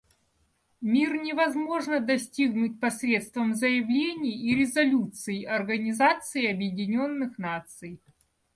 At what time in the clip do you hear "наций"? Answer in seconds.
7.37-7.99